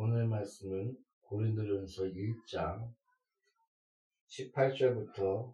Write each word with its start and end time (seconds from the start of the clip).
오늘 0.00 0.28
말씀은 0.28 0.96
고린도전서 1.22 2.04
1장 2.04 2.88
18절부터 4.28 5.52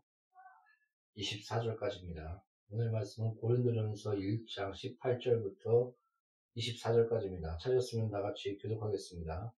24절까지입니다. 1.17 2.43
오늘 2.69 2.91
말씀은 2.91 3.37
고린도전서 3.37 4.11
1장 4.17 5.01
18절부터 5.01 5.95
24절까지입니다. 6.59 7.59
찾았으면 7.59 8.11
다같이 8.11 8.59
교독하겠습니다. 8.59 9.51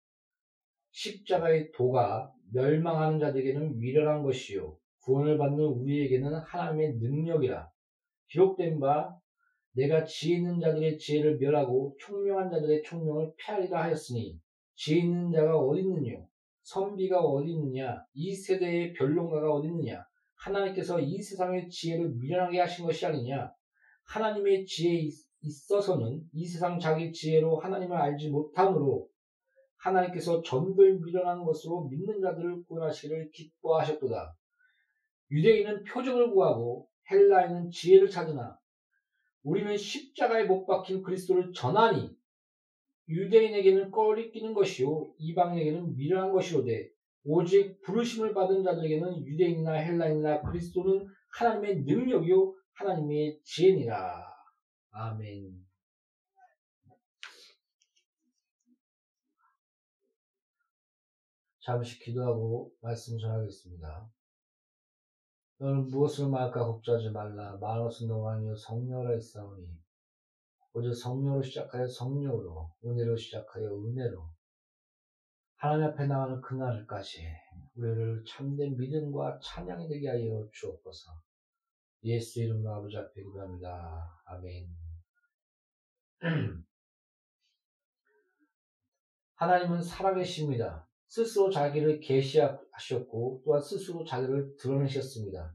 십자가의 0.91 1.73
도가 1.73 2.31
멸망하는 2.53 3.21
자들에게는 3.21 3.79
미련한 3.79 4.23
것이요 4.23 4.79
구원을 5.05 5.39
받는 5.39 5.65
우리에게는 5.65 6.35
하나님의 6.35 6.97
능력이라 6.97 7.71
기록된 8.29 8.81
바 8.81 9.19
내가 9.73 10.05
지혜 10.05 10.37
있는 10.37 10.61
자들의 10.61 10.99
지혜를 10.99 11.39
멸하고 11.39 11.97
총명한 12.01 12.51
자들의 12.51 12.83
총명을 12.83 13.33
폐하리라 13.39 13.85
하였으니 13.85 14.44
지혜 14.75 15.01
있는 15.01 15.31
자가 15.33 15.57
어디 15.57 15.81
있느냐? 15.81 16.25
선비가 16.63 17.21
어디 17.21 17.53
있느냐? 17.53 18.05
이 18.15 18.35
세대의 18.35 18.95
변론가가 18.95 19.53
어디 19.53 19.69
있느냐? 19.69 20.05
하나님께서 20.37 21.01
이 21.01 21.21
세상의 21.21 21.69
지혜를 21.69 22.11
미련하게 22.15 22.61
하신 22.61 22.87
것이 22.87 23.05
아니냐? 23.07 23.53
하나님의 24.07 24.67
지혜에 24.67 25.09
있어서는 25.43 26.23
이 26.33 26.47
세상 26.47 26.79
자기 26.79 27.13
지혜로 27.13 27.59
하나님을 27.59 27.97
알지 27.97 28.31
못함으로 28.31 29.09
하나님께서 29.79 30.43
전부를 30.43 31.01
미련한 31.01 31.45
것으로 31.45 31.85
믿는 31.85 32.21
자들을 32.21 32.65
구원하시기를 32.65 33.31
기뻐하셨도다. 33.31 34.35
유대인은 35.31 35.85
표적을 35.85 36.31
구하고 36.31 36.89
헬라인은 37.11 37.71
지혜를 37.71 38.09
찾으나 38.09 38.59
우리는 39.43 39.77
십자가에 39.77 40.45
못 40.45 40.65
박힌 40.65 41.03
그리스도를 41.03 41.53
전하니 41.53 42.17
유대인에게는 43.09 43.91
꺼리끼는 43.91 44.55
것이요 44.55 45.15
이방에게는 45.19 45.97
미련한 45.97 46.33
것이로되 46.33 46.91
오직 47.25 47.81
부르심을 47.83 48.35
받은 48.35 48.63
자들에게는 48.63 49.27
유대인이나 49.27 49.73
헬라인이나 49.73 50.43
그리스도는 50.43 51.07
하나님의 51.39 51.83
능력이요 51.83 52.55
하나님의 52.75 53.41
지혜니라. 53.43 54.27
아멘. 54.91 55.65
잠시 61.61 61.99
기도하고 61.99 62.73
말씀 62.83 63.19
전하겠습니다. 63.19 64.11
너는 65.59 65.87
무엇을 65.87 66.29
말까 66.29 66.67
걱정하지 66.67 67.11
말라. 67.11 67.57
말것은 67.57 68.09
너와니요 68.09 68.55
성녀라 68.55 69.13
했사오니 69.13 69.84
오직 70.77 70.93
성녀로 70.93 71.41
시작하여 71.41 71.87
성녀로 71.87 72.69
은혜로 72.85 73.17
시작하여 73.17 73.65
은혜로 73.65 74.29
하나님 75.55 75.87
앞에 75.87 76.07
나가는 76.07 76.41
그날까지 76.41 77.29
우리를 77.77 78.25
참된 78.27 78.77
믿음과 78.77 79.39
찬양이 79.41 79.87
되게 79.89 80.09
하여 80.09 80.49
주옵소서. 80.53 81.13
예수 82.03 82.43
이름으로 82.43 82.75
아버지 82.75 82.97
앞에 82.97 83.23
기도합니다. 83.23 84.21
아멘. 84.27 84.69
하나님은 89.37 89.81
살아계십니다. 89.81 90.89
스스로 91.07 91.51
자기를 91.51 92.01
계시하셨고 92.01 93.43
또한 93.45 93.63
스스로 93.63 94.05
자기를 94.05 94.57
드러내셨습니다. 94.57 95.55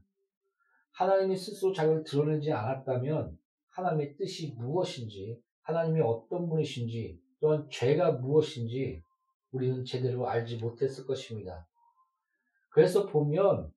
하나님이 0.92 1.36
스스로 1.36 1.74
자기를 1.74 2.04
드러내지 2.04 2.50
않았다면 2.52 3.39
하나님의 3.80 4.16
뜻이 4.16 4.54
무엇인지 4.56 5.40
하나님이 5.62 6.00
어떤 6.00 6.48
분이신지 6.48 7.20
또한 7.40 7.66
죄가 7.70 8.12
무엇인지 8.12 9.02
우리는 9.50 9.84
제대로 9.84 10.28
알지 10.28 10.58
못했을 10.58 11.06
것입니다. 11.06 11.66
그래서 12.70 13.06
보면 13.06 13.72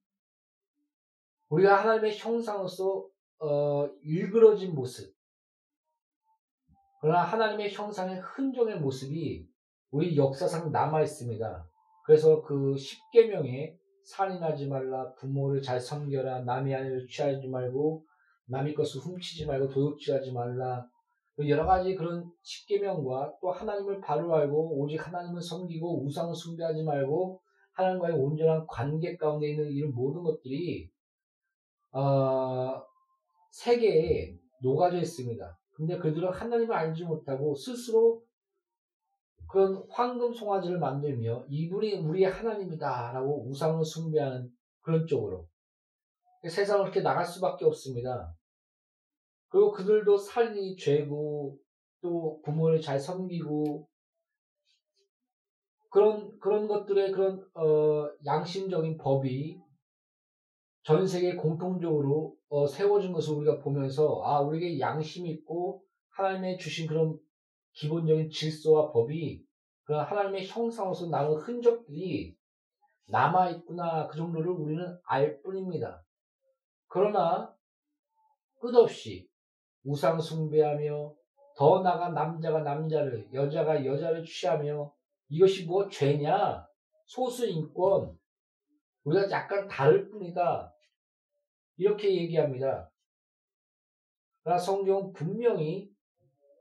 우리가 1.50 1.82
하나님의 1.82 2.18
형상으로서 2.18 3.08
어, 3.40 3.90
일그러진 4.04 4.74
모습 4.76 5.14
그러나 7.02 7.24
하나님의 7.24 7.74
형상의 7.74 8.20
흔적의 8.20 8.80
모습이 8.80 9.46
우리 9.92 10.18
역사상 10.18 10.72
남아 10.72 11.02
있습니다. 11.02 11.68
그래서 12.06 12.42
그 12.42 12.78
십계명에 12.78 13.78
살인하지 14.06 14.68
말라, 14.68 15.14
부모를 15.16 15.62
잘 15.62 15.80
섬겨라, 15.80 16.42
남의 16.42 16.76
아내를 16.76 17.08
취하지 17.08 17.48
말고, 17.48 18.06
남의 18.46 18.74
것을 18.74 19.02
훔치지 19.02 19.46
말고 19.46 19.70
도둑질하지 19.70 20.32
말라. 20.32 20.86
여러 21.48 21.66
가지 21.66 21.96
그런 21.96 22.32
십계명과 22.44 23.34
또 23.42 23.52
하나님을 23.52 24.00
바로 24.02 24.34
알고 24.36 24.80
오직 24.80 25.06
하나님을 25.06 25.42
섬기고 25.42 26.06
우상을 26.06 26.34
숭배하지 26.34 26.84
말고 26.84 27.42
하나님과의 27.74 28.16
온전한 28.16 28.66
관계 28.68 29.18
가운데 29.18 29.50
있는 29.50 29.72
이런 29.72 29.94
모든 29.94 30.22
것들이 30.22 30.90
어, 31.92 32.84
세계에 33.50 34.36
녹아져 34.62 34.98
있습니다. 34.98 35.60
근데 35.76 35.98
그들은 35.98 36.32
하나님을 36.32 36.74
알지 36.74 37.04
못하고 37.04 37.56
스스로 37.56 38.22
그런 39.48 39.84
황금 39.90 40.34
송아지를 40.34 40.80
만들며 40.80 41.46
이분이 41.50 41.94
우리의 41.96 42.30
하나님이다라고 42.30 43.50
우상을 43.50 43.84
숭배하는 43.84 44.50
그런 44.82 45.06
쪽으로 45.08 45.48
세상을 46.50 46.84
그렇게 46.84 47.02
나갈 47.02 47.26
수밖에 47.26 47.66
없습니다. 47.66 48.34
그리고 49.50 49.72
그들도 49.72 50.18
살인이 50.18 50.76
죄고 50.76 51.58
또 52.02 52.42
부모를 52.44 52.82
잘 52.82 53.00
섬기고 53.00 53.88
그런 55.90 56.38
그런 56.40 56.68
것들의 56.68 57.12
그런 57.12 57.46
어, 57.54 58.10
양심적인 58.26 58.98
법이 58.98 59.60
전 60.84 61.08
세계 61.08 61.36
공통적으로 61.36 62.36
어, 62.50 62.66
세워진 62.68 63.14
것을 63.14 63.36
우리가 63.36 63.60
보면서 63.60 64.22
아 64.24 64.42
우리에게 64.42 64.80
양심이 64.80 65.30
있고 65.30 65.84
하나님의 66.10 66.58
주신 66.58 66.88
그런 66.88 67.18
기본적인 67.74 68.30
질서와 68.30 68.92
법이 68.92 69.46
그런 69.84 70.06
하나님의 70.06 70.48
형상으로서 70.48 71.10
남은 71.10 71.38
흔적들이 71.38 72.36
남아 73.08 73.52
있구나 73.52 74.08
그 74.08 74.18
정도를 74.18 74.52
우리는 74.52 74.98
알 75.06 75.42
뿐입니다. 75.42 76.04
그러나 76.94 77.52
끝없이 78.62 79.28
우상 79.84 80.22
숭배하며 80.22 81.16
더 81.58 81.82
나가 81.82 82.10
남자가 82.10 82.62
남자를 82.62 83.28
여자가 83.34 83.84
여자를 83.84 84.24
취하며 84.24 84.94
이것이 85.28 85.66
뭐 85.66 85.90
죄냐 85.90 86.64
소수 87.08 87.48
인권 87.48 88.16
우리가 89.06 89.28
약간 89.32 89.68
다를 89.68 90.08
뿐이다 90.08 90.72
이렇게 91.78 92.16
얘기합니다. 92.16 92.92
그러나 94.44 94.60
성경은 94.60 95.14
분명히 95.14 95.90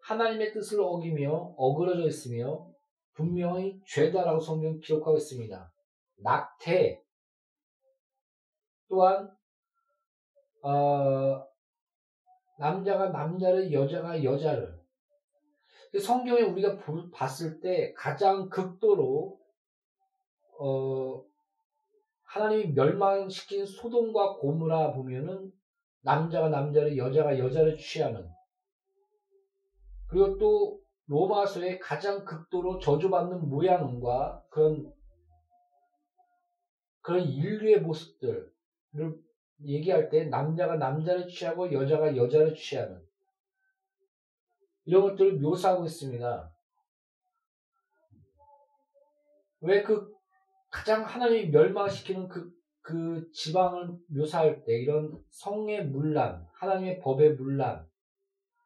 하나님의 0.04 0.54
뜻을 0.54 0.80
어기며 0.80 1.30
어그러져 1.58 2.06
있으며 2.06 2.66
분명히 3.12 3.78
죄다라고 3.86 4.40
성경 4.40 4.80
기록하고 4.80 5.18
있습니다. 5.18 5.72
낙태 6.22 7.02
또한 8.88 9.30
어, 10.62 11.46
남자가 12.58 13.08
남자를 13.08 13.72
여자가 13.72 14.22
여자를. 14.22 14.80
성경에 16.00 16.42
우리가 16.42 16.78
봤을 17.12 17.60
때 17.60 17.92
가장 17.94 18.48
극도로 18.48 19.38
어, 20.58 21.24
하나님이 22.24 22.72
멸망시킨 22.72 23.66
소돔과 23.66 24.34
고무라 24.34 24.92
보면은 24.92 25.52
남자가 26.00 26.48
남자를 26.48 26.96
여자가 26.96 27.38
여자를 27.38 27.76
취하는. 27.76 28.26
그리고 30.06 30.38
또 30.38 30.80
로마서의 31.06 31.78
가장 31.78 32.24
극도로 32.24 32.78
저주받는 32.78 33.48
모양과 33.48 34.44
그런 34.50 34.92
그런 37.00 37.22
인류의 37.22 37.80
모습들을 37.80 38.52
얘기할 39.64 40.08
때 40.08 40.24
남자가 40.24 40.76
남자를 40.76 41.28
취하고 41.28 41.72
여자가 41.72 42.16
여자를 42.16 42.54
취하는 42.54 43.00
이런 44.84 45.02
것들을 45.02 45.38
묘사하고 45.38 45.84
있습니다. 45.84 46.52
왜 49.60 49.82
그 49.82 50.12
가장 50.72 51.04
하나님이 51.04 51.50
멸망시키는 51.50 52.28
그, 52.28 52.50
그 52.80 53.30
지방을 53.32 53.90
묘사할 54.08 54.64
때 54.64 54.80
이런 54.80 55.22
성의 55.28 55.86
문란, 55.86 56.44
하나님의 56.54 56.98
법의 57.00 57.34
문란, 57.34 57.86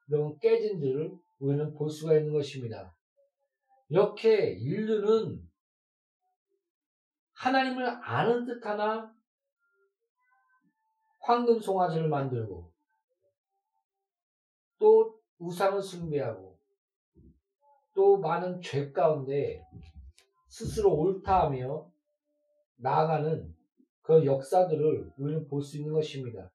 이런 0.09 0.39
깨진들을 0.39 1.11
우리는 1.41 1.75
볼 1.75 1.91
수가 1.91 2.15
있는 2.15 2.33
것입니다. 2.33 2.95
이렇게 3.89 4.53
인류는 4.53 5.43
하나님을 7.33 7.85
아는 7.87 8.47
듯 8.47 8.65
하나 8.65 9.13
황금 11.27 11.59
송아지를 11.59 12.09
만들고 12.09 12.71
또 14.79 15.19
우상을 15.39 15.83
숭배하고 15.83 16.57
또 17.97 18.19
많은 18.19 18.61
죄 18.63 18.93
가운데 18.93 19.61
스스로 20.49 20.95
옳다하며 20.95 21.91
나아가는 22.77 23.53
그 24.03 24.25
역사들을 24.25 25.15
우리는 25.19 25.49
볼 25.49 25.63
수 25.63 25.79
있는 25.79 25.93
것입니다. 25.93 26.53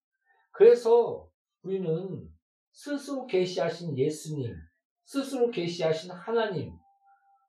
그래서 0.52 1.30
우리는 1.64 2.30
스스로 2.72 3.26
계시하신 3.26 3.98
예수님, 3.98 4.56
스스로 5.04 5.52
계시하신 5.52 6.12
하나님, 6.12 6.72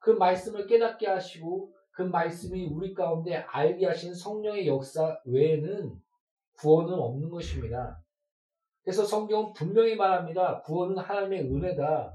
그 0.00 0.10
말씀을 0.10 0.66
깨닫게 0.66 1.06
하시고 1.06 1.72
그 1.92 2.02
말씀이 2.02 2.66
우리 2.66 2.92
가운데 2.92 3.36
알게 3.36 3.86
하신 3.86 4.12
성령의 4.12 4.66
역사 4.66 5.20
외에는 5.24 6.02
구원은 6.58 6.92
없는 6.94 7.28
것입니다. 7.28 8.02
그래서 8.82 9.04
성경은 9.04 9.52
분명히 9.52 9.96
말합니다. 9.96 10.60
구원은 10.62 10.98
하나님의 10.98 11.42
은혜다. 11.42 12.12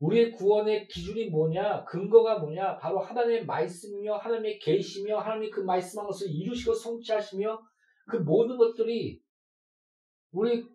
우리의 0.00 0.32
구원의 0.32 0.88
기준이 0.88 1.30
뭐냐? 1.30 1.84
근거가 1.84 2.38
뭐냐? 2.38 2.78
바로 2.78 3.00
하나님의 3.00 3.46
말씀이며 3.46 4.16
하나님의 4.16 4.58
계시며 4.58 5.18
하나님이 5.18 5.50
그 5.50 5.60
말씀한 5.60 6.06
것을 6.06 6.28
이루시고 6.30 6.74
성취하시며 6.74 7.60
그 8.08 8.16
모든 8.16 8.56
것들이 8.56 9.20
우리 10.32 10.68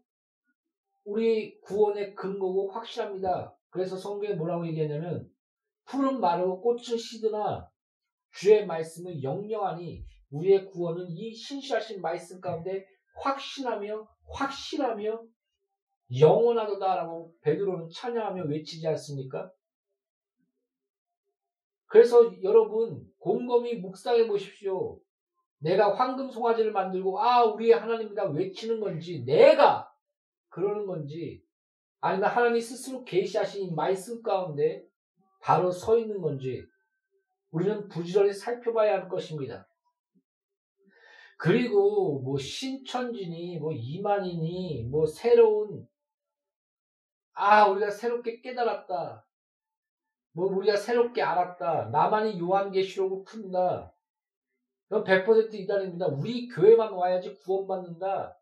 우리 1.04 1.60
구원의 1.62 2.16
근거고 2.16 2.72
확실합니다. 2.72 3.56
그래서 3.70 3.98
성경에 3.98 4.36
뭐라고 4.36 4.68
얘기하냐면 4.68 5.30
푸른 5.86 6.20
마르고 6.20 6.62
꽃은 6.62 6.98
시드나 6.98 7.70
주의 8.32 8.66
말씀은 8.66 9.22
영영하니 9.22 10.04
우리의 10.32 10.66
구원은 10.66 11.08
이 11.10 11.34
신실하신 11.34 12.02
말씀 12.02 12.40
가운데 12.40 12.86
확신하며 13.16 14.08
확실하며 14.30 15.24
영원하도다라고 16.20 17.36
베드로는 17.42 17.90
찬양하며 17.94 18.46
외치지 18.46 18.88
않습니까? 18.88 19.52
그래서 21.86 22.32
여러분 22.44 23.04
곰곰이 23.20 23.76
묵상해 23.76 24.28
보십시오. 24.28 25.00
내가 25.60 25.94
황금 25.94 26.30
송아지를 26.32 26.72
만들고 26.72 27.20
아 27.20 27.44
우리의 27.44 27.74
하나님이다 27.74 28.30
외치는 28.30 28.80
건지 28.80 29.24
내가 29.26 29.92
그러는 30.50 30.86
건지 30.86 31.44
아니면 32.00 32.30
하나님 32.30 32.62
스스로 32.62 33.04
계시하신 33.04 33.76
말씀 33.76 34.22
가운데 34.22 34.86
바로 35.42 35.72
서 35.72 35.98
있는 35.98 36.22
건지 36.22 36.64
우리는 37.52 37.88
부지런히 37.90 38.34
살펴봐야 38.34 38.94
할 38.94 39.10
것입니다. 39.10 39.68
그리고 41.40 42.20
뭐 42.20 42.38
신천지니 42.38 43.60
뭐 43.60 43.72
이만이니 43.72 44.90
뭐 44.92 45.08
새로운 45.08 45.88
아 47.32 47.66
우리가 47.70 47.90
새롭게 47.90 48.42
깨달았다. 48.42 49.26
뭐 50.34 50.48
우리가 50.48 50.76
새롭게 50.76 51.22
알았다. 51.22 51.92
나만이 51.94 52.38
요한계시록을 52.42 53.24
푼다. 53.24 53.96
그건 54.90 55.06
100% 55.06 55.54
이단입니다. 55.54 56.08
우리 56.08 56.50
교회만 56.50 56.92
와야지 56.92 57.38
구원받는다. 57.38 58.38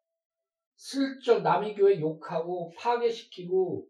슬쩍 0.75 1.43
남의 1.43 1.75
교회 1.75 1.99
욕하고 1.99 2.71
파괴시키고 2.79 3.87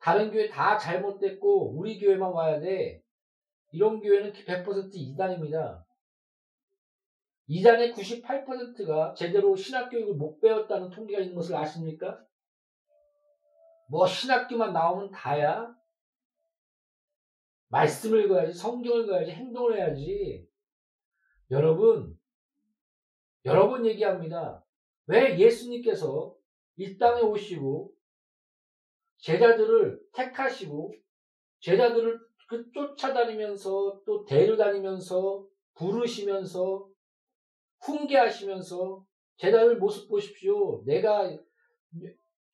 다른 0.00 0.32
교회 0.32 0.48
다 0.48 0.76
잘못됐고 0.76 1.76
우리 1.76 2.00
교회만 2.00 2.32
와야 2.32 2.58
돼. 2.58 3.04
이런 3.70 4.00
교회는 4.00 4.32
100% 4.32 4.90
이단입니다. 4.92 5.83
이단의 7.46 7.92
98%가 7.92 9.14
제대로 9.14 9.54
신학교육을 9.54 10.14
못 10.14 10.40
배웠다는 10.40 10.90
통계가 10.90 11.20
있는 11.20 11.34
것을 11.34 11.54
아십니까? 11.56 12.24
뭐 13.88 14.06
신학교만 14.06 14.72
나오면 14.72 15.10
다야? 15.10 15.74
말씀을 17.68 18.24
읽어야지, 18.24 18.52
성경을 18.56 19.04
읽어야지, 19.04 19.32
행동을 19.32 19.76
해야지. 19.76 20.48
여러분, 21.50 22.18
여러 23.44 23.68
번 23.68 23.84
얘기합니다. 23.84 24.64
왜 25.06 25.38
예수님께서 25.38 26.34
이 26.76 26.96
땅에 26.96 27.20
오시고 27.20 27.92
제자들을 29.18 30.00
택하시고 30.12 30.94
제자들을 31.60 32.20
그 32.48 32.70
쫓아다니면서 32.72 34.02
또 34.06 34.24
데려다니면서 34.24 35.46
부르시면서 35.74 36.88
훈계하시면서 37.84 39.04
제자들 39.36 39.78
모습 39.78 40.08
보십시오. 40.08 40.82
내가 40.84 41.36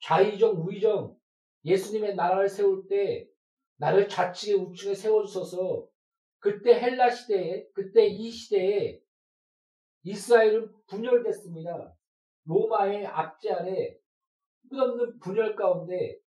좌의정 0.02 0.62
우의정 0.62 1.16
예수님의 1.64 2.14
나라를 2.14 2.48
세울 2.48 2.86
때 2.88 3.28
나를 3.76 4.08
좌측에 4.08 4.54
우측에 4.54 4.94
세워주셔서 4.94 5.86
그때 6.38 6.80
헬라 6.80 7.10
시대에 7.10 7.66
그때 7.74 8.06
이 8.06 8.30
시대에 8.30 9.00
이스라엘은 10.02 10.72
분열됐습니다. 10.86 11.94
로마의 12.44 13.06
압제 13.06 13.52
아래 13.52 13.96
끝없는 14.70 15.18
분열 15.18 15.54
가운데 15.54 16.18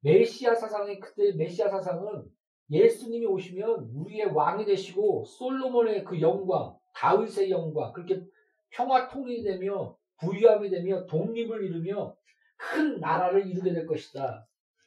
메시아 0.00 0.54
사상의 0.54 1.00
그때 1.00 1.32
메시아 1.32 1.68
사상은 1.68 2.24
예수님이 2.70 3.26
오시면 3.26 3.90
우리의 3.94 4.26
왕이 4.26 4.66
되시고 4.66 5.24
솔로몬의 5.24 6.04
그 6.04 6.20
영광, 6.20 6.76
다윗의 6.94 7.50
영광, 7.50 7.92
그렇게 7.92 8.24
평화 8.70 9.08
통일이 9.08 9.42
되며 9.42 9.96
부유함이 10.20 10.70
되며 10.70 11.06
독립을 11.06 11.64
이루며 11.64 12.16
큰 12.56 12.98
나라를 13.00 13.46
이루게 13.46 13.72
될 13.72 13.86
것이다. 13.86 14.46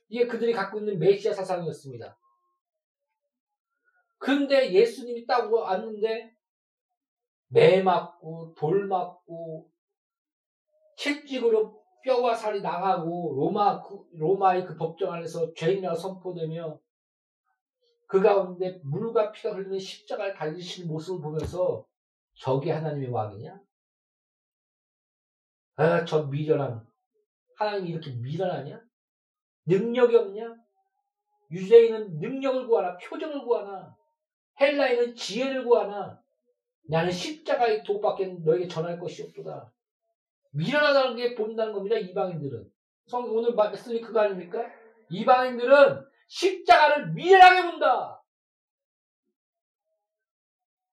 이게 0.09 0.25
그들이 0.25 0.53
갖고 0.53 0.79
있는 0.79 0.99
메시아 0.99 1.33
사상이었습니다. 1.33 2.17
근데 4.17 4.73
예수님이 4.73 5.25
딱 5.25 5.51
왔는데 5.51 6.35
매 7.49 7.81
맞고 7.81 8.55
돌 8.57 8.87
맞고 8.87 9.69
채찍으로 10.97 11.81
뼈와 12.03 12.33
살이 12.33 12.61
나가고 12.61 13.35
로마 13.35 13.81
로마의 14.13 14.65
그 14.65 14.75
법정 14.75 15.11
안에서 15.13 15.53
죄인이라 15.53 15.95
선포되며 15.95 16.79
그 18.07 18.21
가운데 18.21 18.79
물과 18.83 19.31
피가 19.31 19.53
흘리는 19.53 19.77
십자가를 19.77 20.33
달리시는 20.33 20.87
모습을 20.87 21.21
보면서 21.21 21.85
저게 22.39 22.71
하나님의 22.71 23.09
왕이냐? 23.09 23.59
아, 25.75 26.05
저 26.05 26.23
미련한 26.23 26.85
하나님이 27.57 27.89
이렇게 27.89 28.11
미련하냐? 28.11 28.81
능력이 29.65 30.15
없냐? 30.15 30.55
유대인은 31.51 32.19
능력을 32.19 32.67
구하나 32.67 32.97
표정을 32.97 33.43
구하나 33.43 33.95
헬라인은 34.59 35.15
지혜를 35.15 35.65
구하나 35.65 36.21
나는 36.89 37.11
십자가의 37.11 37.83
도밖에 37.83 38.27
너에게 38.43 38.67
전할 38.67 38.99
것이 38.99 39.23
없도다. 39.23 39.71
미련하다는 40.51 41.15
게 41.15 41.35
본다는 41.35 41.73
겁니다. 41.73 41.97
이방인들은. 41.97 42.71
성 43.07 43.23
오늘 43.35 43.53
말씀이 43.53 44.01
그거 44.01 44.21
아닙니까? 44.21 44.65
이방인들은 45.09 46.05
십자가를 46.27 47.13
미련하게 47.13 47.71
본다. 47.71 48.16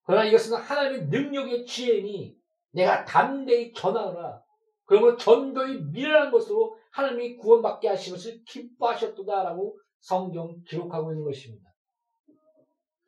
그러나 0.04 0.24
이것은 0.24 0.56
하나님의 0.56 1.06
능력의 1.08 1.66
지혜니 1.66 2.36
내가 2.72 3.04
담대히 3.04 3.72
전하노라. 3.72 4.42
그러면 4.84 5.16
전도의 5.16 5.82
미련한 5.86 6.30
것으로 6.30 6.78
하나님이 6.92 7.36
구원받게 7.36 7.88
하신 7.88 8.14
것을 8.14 8.44
기뻐하셨도다라고 8.44 9.78
성경 10.00 10.62
기록하고 10.68 11.12
있는 11.12 11.24
것입니다. 11.24 11.70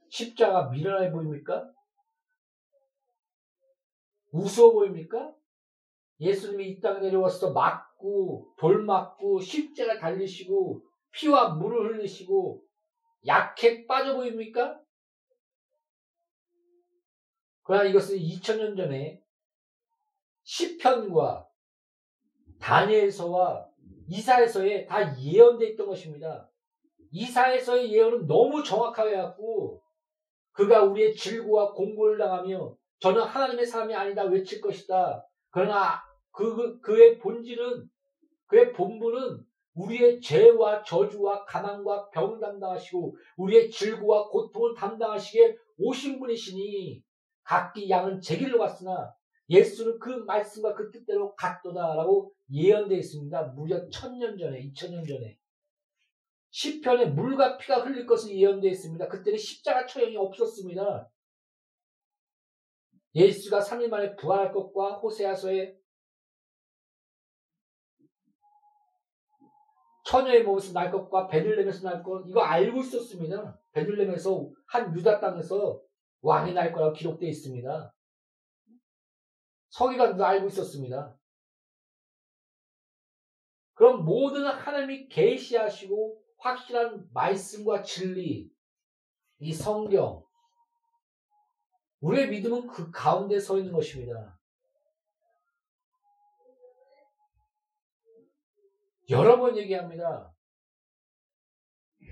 십자가 0.08 0.70
미련해 0.70 1.10
보입니까? 1.12 1.70
우스워 4.32 4.72
보입니까? 4.72 5.34
예수님이 6.20 6.70
이 6.70 6.80
땅에 6.80 7.00
내려와서 7.00 7.52
맞고 7.52 8.54
돌 8.58 8.82
맞고 8.82 9.40
십자가 9.40 9.98
달리시고 9.98 10.82
피와 11.12 11.54
물을 11.54 11.94
흘리시고 11.94 12.62
약해 13.26 13.86
빠져 13.86 14.14
보입니까? 14.14 14.80
그러나 17.66 17.84
이것은 17.84 18.16
2000년 18.16 18.76
전에 18.76 19.20
시편과 20.44 21.48
다니엘서와 22.60 23.66
이사에서에 24.08 24.86
다 24.86 25.18
예언되어 25.18 25.70
있던 25.70 25.88
것입니다. 25.88 26.48
이사에서의 27.10 27.92
예언은 27.92 28.28
너무 28.28 28.62
정확하게 28.62 29.16
갖고 29.16 29.82
그가 30.52 30.84
우리의 30.84 31.16
질고와 31.16 31.72
공고를 31.72 32.18
당하며 32.18 32.76
저는 33.00 33.22
하나님의 33.22 33.66
사람이 33.66 33.94
아니다 33.94 34.22
외칠 34.22 34.60
것이다. 34.60 35.26
그러나 35.50 36.00
그, 36.30 36.80
그의 36.80 37.18
본질은 37.18 37.88
그의 38.46 38.72
본분은 38.72 39.44
우리의 39.74 40.20
죄와 40.20 40.84
저주와 40.84 41.44
가난과 41.44 42.10
병을 42.10 42.38
담당하시고 42.38 43.16
우리의 43.36 43.70
질고와 43.70 44.28
고통을 44.28 44.74
담당하시기에 44.74 45.56
오신 45.78 46.20
분이시니 46.20 47.02
각기 47.46 47.88
양은 47.88 48.20
제 48.20 48.36
길로 48.36 48.58
갔으나 48.58 49.14
예수는 49.48 50.00
그 50.00 50.10
말씀과 50.10 50.74
그 50.74 50.90
뜻대로 50.90 51.34
갔도다라고 51.36 52.32
예언되어 52.50 52.98
있습니다. 52.98 53.42
무려 53.54 53.88
천년 53.88 54.36
전에, 54.36 54.58
이천 54.60 54.90
년 54.90 55.04
전에. 55.04 55.38
시편에 56.50 57.06
물과 57.06 57.58
피가 57.58 57.84
흘릴 57.84 58.06
것을 58.06 58.36
예언되어 58.36 58.70
있습니다. 58.70 59.08
그때는 59.08 59.38
십자가 59.38 59.86
처형이 59.86 60.16
없었습니다. 60.16 61.08
예수가 63.14 63.60
3일 63.60 63.88
만에 63.88 64.16
부활할 64.16 64.52
것과 64.52 64.96
호세아서의 64.96 65.78
처녀의 70.04 70.44
몸에서 70.44 70.72
날 70.72 70.90
것과 70.90 71.28
베들렘에서 71.28 71.88
날 71.88 72.02
것, 72.02 72.24
이거 72.26 72.40
알고 72.40 72.80
있었습니다. 72.80 73.60
베들렘에서 73.72 74.50
한 74.66 74.96
유다 74.96 75.20
땅에서 75.20 75.80
왕이 76.20 76.52
날 76.52 76.72
거라고 76.72 76.92
기록되어 76.92 77.28
있습니다. 77.28 77.94
서기관도 79.68 80.24
알고 80.24 80.48
있었습니다. 80.48 81.16
그럼 83.74 84.04
모든 84.04 84.46
하나님이 84.46 85.08
계시하시고 85.08 86.22
확실한 86.38 87.08
말씀과 87.12 87.82
진리, 87.82 88.50
이 89.38 89.52
성경, 89.52 90.24
우리의 92.00 92.28
믿음은 92.30 92.68
그 92.68 92.90
가운데 92.90 93.38
서 93.38 93.58
있는 93.58 93.72
것입니다. 93.72 94.38
여러 99.10 99.38
번 99.38 99.56
얘기합니다. 99.56 100.34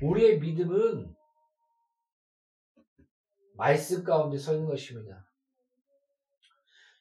우리의 0.02 0.38
믿음은 0.38 1.14
말씀 3.56 4.04
가운데 4.04 4.37
서 4.37 4.52
있는 4.52 4.68
것입니다. 4.68 5.25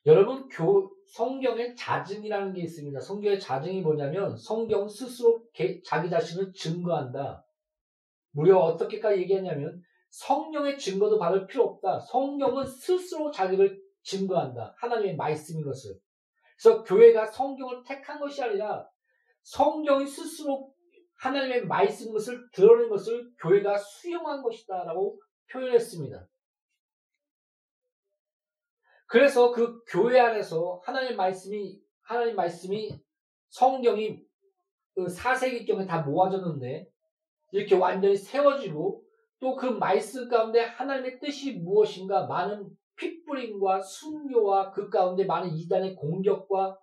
여러분, 0.05 0.47
교, 0.49 0.91
성경의 1.13 1.75
자증이라는 1.75 2.53
게 2.53 2.63
있습니다. 2.63 2.99
성경의 2.99 3.39
자증이 3.39 3.81
뭐냐면 3.81 4.35
성경 4.35 4.87
스스로 4.87 5.43
개, 5.53 5.81
자기 5.81 6.09
자신을 6.09 6.51
증거한다. 6.53 7.45
무려 8.31 8.57
어떻게까지 8.57 9.21
얘기했냐면 9.21 9.81
성령의 10.09 10.77
증거도 10.77 11.19
받을 11.19 11.47
필요 11.47 11.63
없다. 11.63 11.99
성경은 11.99 12.65
스스로 12.65 13.31
자기를 13.31 13.81
증거한다. 14.03 14.75
하나님의 14.77 15.15
말씀인 15.15 15.63
것을. 15.63 15.95
그래서 16.57 16.83
교회가 16.83 17.27
성경을 17.27 17.83
택한 17.85 18.19
것이 18.19 18.43
아니라 18.43 18.87
성경이 19.43 20.05
스스로 20.05 20.73
하나님의 21.19 21.65
말씀 21.65 22.11
것을 22.11 22.39
드러낸 22.51 22.89
것을 22.89 23.31
교회가 23.39 23.77
수용한 23.77 24.41
것이다 24.41 24.83
라고 24.83 25.19
표현했습니다. 25.51 26.27
그래서 29.13 29.51
그 29.51 29.83
교회 29.87 30.19
안에서 30.19 30.81
하나님 30.83 31.15
말씀이 31.15 31.79
하나님 32.01 32.35
말씀이 32.35 32.89
성경이 33.49 34.19
그 34.95 35.05
4세기경에 35.05 35.87
다 35.87 36.01
모아졌는데 36.01 36.87
이렇게 37.51 37.75
완전히 37.75 38.17
세워지고 38.17 39.03
또 39.39 39.55
그 39.55 39.67
말씀 39.67 40.27
가운데 40.27 40.61
하나님의 40.61 41.19
뜻이 41.19 41.59
무엇인가 41.59 42.25
많은 42.25 42.67
핏뿌림과 42.95 43.81
순교와 43.81 44.71
그 44.71 44.89
가운데 44.89 45.25
많은 45.25 45.55
이단의 45.57 45.95
공격과 45.95 46.79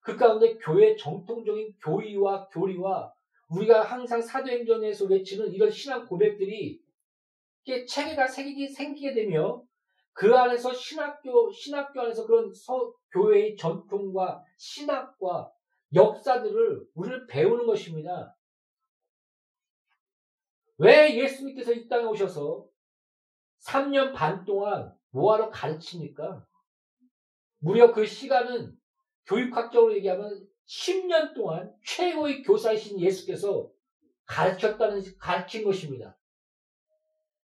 그 0.00 0.16
가운데 0.18 0.58
교회 0.58 0.94
정통적인 0.94 1.76
교의와 1.82 2.48
교리와 2.48 3.14
우리가 3.48 3.80
항상 3.80 4.20
사도행전에서 4.20 5.06
외치는 5.06 5.54
이런 5.54 5.70
신앙 5.70 6.04
고백들이 6.04 6.82
체계가 7.88 8.26
생기게, 8.26 8.68
생기게 8.68 9.14
되며 9.14 9.62
그 10.12 10.36
안에서 10.36 10.72
신학교, 10.72 11.50
신학교 11.50 12.00
안에서 12.00 12.26
그런 12.26 12.52
서, 12.52 12.92
교회의 13.12 13.56
전통과 13.56 14.44
신학과 14.56 15.50
역사들을 15.94 16.86
우리를 16.94 17.26
배우는 17.26 17.66
것입니다. 17.66 18.36
왜 20.78 21.16
예수님께서 21.16 21.72
이 21.72 21.88
땅에 21.88 22.04
오셔서 22.04 22.66
3년 23.66 24.14
반 24.14 24.44
동안 24.44 24.94
뭐하러 25.10 25.50
가르칩니까? 25.50 26.46
무려 27.58 27.92
그 27.92 28.04
시간은 28.04 28.76
교육학적으로 29.26 29.94
얘기하면 29.94 30.46
10년 30.66 31.34
동안 31.34 31.72
최고의 31.84 32.42
교사이신 32.42 33.00
예수께서 33.00 33.70
가르쳤다는, 34.24 35.02
가르친 35.18 35.64
것입니다. 35.64 36.16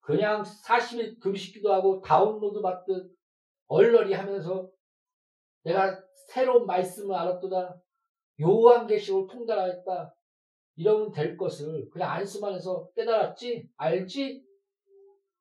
그냥 0.08 0.42
40일 0.42 1.20
금식기도 1.20 1.74
하고 1.74 2.00
다운로드 2.00 2.62
받듯 2.62 3.12
얼얼이 3.68 4.14
하면서 4.14 4.72
내가 5.64 6.02
새로운 6.30 6.66
말씀을 6.66 7.14
알았도다. 7.14 7.78
요한계시록을 8.40 9.28
통달하였다. 9.28 10.16
이러면 10.78 11.12
될 11.12 11.36
것을 11.36 11.90
그냥 11.90 12.10
안수만 12.10 12.54
해서 12.54 12.90
깨달았지? 12.96 13.68
알지? 13.76 14.46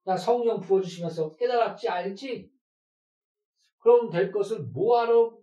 그냥 0.02 0.18
성령 0.18 0.60
부어주시면서 0.60 1.36
깨달았지? 1.36 1.88
알지? 1.88 2.50
그러면 3.78 4.10
될 4.10 4.32
것을 4.32 4.64
뭐하러 4.74 5.38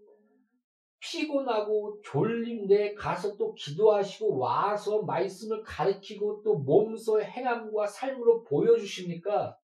피곤하고 1.04 2.02
졸린데 2.02 2.96
가서 2.96 3.36
또 3.36 3.54
기도하시고 3.54 4.38
와서 4.38 5.02
말씀을 5.02 5.62
가르치고 5.62 6.44
또 6.44 6.56
몸소 6.60 7.22
행함과 7.22 7.88
삶으로 7.88 8.44
보여주십니까? 8.44 9.60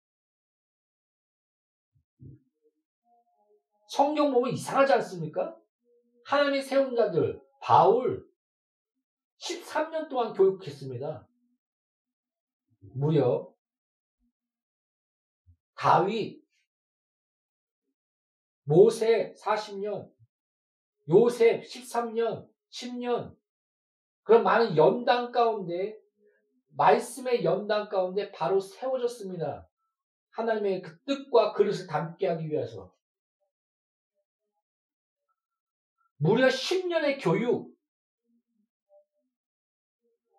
성경 3.88 4.32
보면 4.32 4.52
이상하지 4.52 4.92
않습니까? 4.94 5.56
하나님이 6.24 6.62
세운 6.62 6.94
자들, 6.94 7.42
바울, 7.60 8.28
13년 9.38 10.08
동안 10.08 10.32
교육했습니다. 10.32 11.28
무려 12.94 13.52
다윗, 15.74 16.44
모세 18.62 19.34
40년, 19.34 20.13
요셉 21.08 21.62
13년, 21.62 22.48
10년, 22.70 23.36
그런 24.22 24.42
많은 24.42 24.76
연당 24.76 25.32
가운데, 25.32 25.98
말씀의 26.76 27.44
연당 27.44 27.88
가운데 27.88 28.32
바로 28.32 28.58
세워졌습니다. 28.58 29.68
하나님의 30.30 30.82
그 30.82 30.98
뜻과 31.04 31.52
그릇을 31.52 31.86
담게 31.86 32.26
하기 32.26 32.48
위해서. 32.50 32.92
무려 36.16 36.48
10년의 36.48 37.22
교육, 37.22 37.74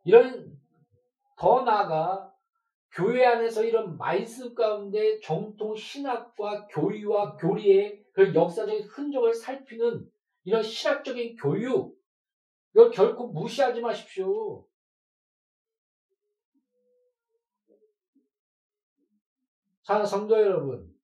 이런 0.03 0.59
더 1.37 1.63
나아가 1.63 2.33
교회 2.91 3.25
안에서 3.25 3.63
이런 3.63 3.97
말씀 3.97 4.55
가운데 4.55 5.19
정통 5.19 5.75
신학과 5.75 6.67
교리와 6.67 7.35
교리의 7.35 8.05
그 8.13 8.33
역사적인 8.33 8.87
흔적을 8.87 9.33
살피는 9.33 10.09
이런 10.45 10.63
신학적인 10.63 11.35
교육, 11.35 11.99
이걸 12.73 12.91
결코 12.91 13.27
무시하지 13.27 13.81
마십시오. 13.81 14.65
자, 19.83 20.05
성도 20.05 20.39
여러분. 20.39 20.95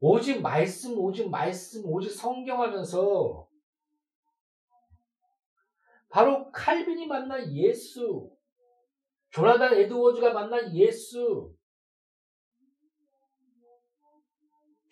오직 0.00 0.40
말씀, 0.40 0.98
오직 0.98 1.28
말씀, 1.28 1.84
오직 1.86 2.10
성경 2.10 2.60
하면서 2.60 3.48
바로 6.08 6.50
칼빈이 6.50 7.06
만난 7.06 7.54
예수, 7.54 8.30
조나단 9.30 9.74
에드워즈가 9.74 10.32
만난 10.32 10.74
예수, 10.74 11.56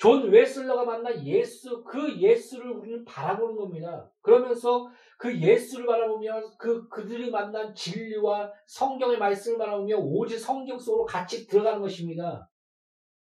존 0.00 0.30
웨슬리가 0.30 0.82
만난 0.86 1.22
예수, 1.26 1.84
그 1.84 2.18
예수를 2.18 2.70
우리는 2.70 3.04
바라보는 3.04 3.54
겁니다. 3.54 4.10
그러면서 4.22 4.88
그 5.18 5.38
예수를 5.38 5.84
바라보며 5.84 6.56
그, 6.56 6.88
그들이 6.88 7.30
만난 7.30 7.74
진리와 7.74 8.50
성경의 8.64 9.18
말씀을 9.18 9.58
바라보며 9.58 9.98
오직 9.98 10.38
성경 10.38 10.78
속으로 10.78 11.04
같이 11.04 11.46
들어가는 11.46 11.82
것입니다. 11.82 12.48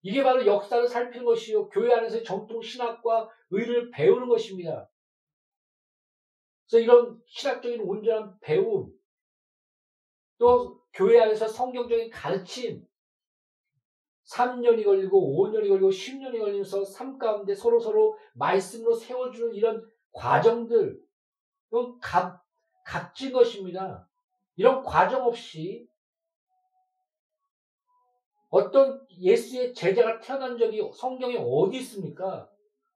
이게 0.03 0.23
바로 0.23 0.45
역사를 0.45 0.87
살피는 0.87 1.25
것이요. 1.25 1.67
교회 1.67 1.93
안에서 1.93 2.23
정통 2.23 2.61
신학과 2.61 3.27
의를 3.49 3.91
배우는 3.91 4.29
것입니다. 4.29 4.89
그래서 6.69 6.81
이런 6.81 7.21
신학적인 7.25 7.81
온전한 7.81 8.39
배움, 8.39 8.89
또 10.37 10.81
교회 10.93 11.19
안에서 11.19 11.45
성경적인 11.45 12.09
가르침, 12.09 12.87
3년이 14.31 14.83
걸리고 14.83 15.35
5년이 15.37 15.69
걸리고 15.69 15.89
10년이 15.89 16.39
걸리면서 16.39 16.85
삶 16.85 17.17
가운데 17.17 17.55
서로 17.55 17.79
서로 17.79 18.17
말씀으로 18.33 18.93
세워주는 18.93 19.55
이런 19.55 19.83
과정들, 20.11 20.99
이건 21.71 21.99
값, 21.99 22.43
값진 22.85 23.31
것입니다. 23.33 24.07
이런 24.55 24.83
과정 24.83 25.25
없이 25.25 25.87
어떤 28.49 29.05
예수의 29.19 29.73
제자가 29.73 30.19
태어난 30.19 30.57
적이 30.57 30.81
성경에 30.93 31.37
어디 31.37 31.77
있습니까? 31.77 32.49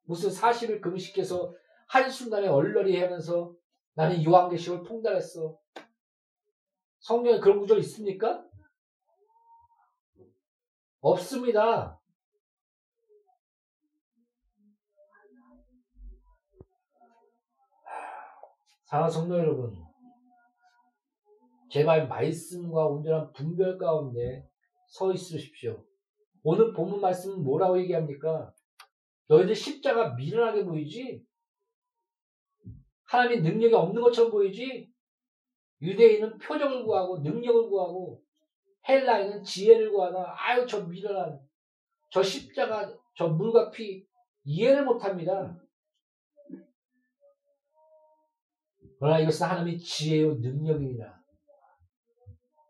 무슨 0.05 0.29
40일 0.29 0.81
금식해서 0.81 1.53
한순간에 1.87 2.47
얼얼이 2.47 2.99
하면서 2.99 3.53
나는 3.93 4.23
요한계시록을 4.23 4.83
통달했어. 4.85 5.57
성경에 6.99 7.39
그런 7.39 7.59
구절 7.59 7.77
있습니까? 7.79 8.43
없습니다. 11.03 11.99
사랑 18.85 19.09
성도 19.09 19.37
여러분, 19.37 19.75
제발 21.69 22.07
말씀과 22.07 22.85
온전한 22.87 23.33
분별 23.33 23.77
가운데 23.77 24.47
서 24.87 25.11
있으십시오. 25.11 25.83
오늘 26.43 26.71
본문 26.73 27.01
말씀은 27.01 27.43
뭐라고 27.43 27.79
얘기합니까? 27.79 28.53
너희들 29.27 29.55
십자가 29.55 30.13
미련하게 30.13 30.63
보이지? 30.63 31.25
하나님의 33.05 33.41
능력이 33.41 33.73
없는 33.73 34.01
것처럼 34.01 34.31
보이지? 34.31 34.89
유대인은 35.81 36.37
표정을 36.37 36.85
구하고 36.85 37.19
능력을 37.19 37.69
구하고 37.69 38.22
헬라인은 38.87 39.43
지혜를 39.43 39.91
구하나 39.91 40.33
아유 40.37 40.65
저 40.67 40.83
미련한 40.85 41.39
저 42.09 42.21
십자가 42.21 42.93
저 43.15 43.27
물과 43.27 43.71
피 43.71 44.05
이해를 44.43 44.85
못합니다. 44.85 45.57
그러나 48.99 49.19
이것은 49.19 49.47
하나님의 49.47 49.79
지혜요 49.79 50.35
능력이니라. 50.35 51.21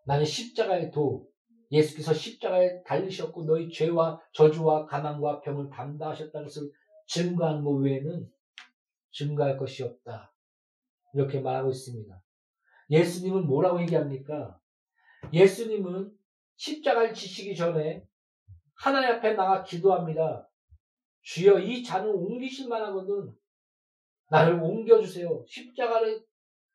나는 0.05 0.25
십자가의 0.25 0.91
도 0.91 1.27
예수께서 1.71 2.13
십자가에 2.13 2.83
달리셨고 2.83 3.45
너희 3.45 3.71
죄와 3.71 4.19
저주와 4.33 4.85
가난과 4.85 5.41
병을 5.41 5.69
담당하셨다는 5.69 6.47
것을 6.47 6.71
증거하는 7.07 7.63
것 7.63 7.71
외에는 7.71 8.29
증거할 9.11 9.57
것이 9.57 9.83
없다. 9.83 10.33
이렇게 11.13 11.39
말하고 11.39 11.69
있습니다. 11.69 12.21
예수님은 12.89 13.45
뭐라고 13.45 13.81
얘기합니까? 13.81 14.59
예수님은 15.33 16.15
십자가를 16.55 17.13
지시기 17.13 17.55
전에 17.55 18.05
하나님 18.75 19.09
앞에 19.15 19.33
나가 19.33 19.63
기도합니다. 19.63 20.47
주여 21.23 21.59
이 21.59 21.83
잔을 21.83 22.09
옮기실 22.09 22.67
만하거든 22.67 23.33
나를 24.29 24.61
옮겨주세요. 24.61 25.43
십자가를 25.47 26.23